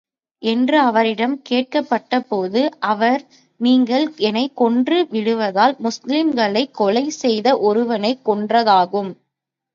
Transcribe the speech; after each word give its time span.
என்று 0.41 0.79
அவரிடம் 0.79 1.41
கேட்கப்பட்ட 1.49 2.19
போது 2.21 2.61
அவர் 2.85 3.21
நீங்கள் 3.59 4.05
என்னைக் 4.19 4.55
கொன்று 4.55 5.07
விடுவதால், 5.09 5.75
முஸ்லிம்களைக் 5.79 6.73
கொலை 6.73 7.09
செய்த 7.19 7.57
ஒருவனைக் 7.61 8.23
கொன்றதாகும். 8.25 9.11